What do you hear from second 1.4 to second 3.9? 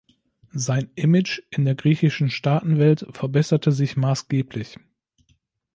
in der griechischen Staatenwelt verbesserte